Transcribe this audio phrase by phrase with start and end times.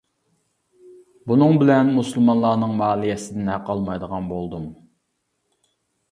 [1.31, 4.65] بۇنىڭ بىلەن مۇسۇلمانلارنىڭ مالىيەسىدىن ھەق ئالمايدىغان بولدۇم.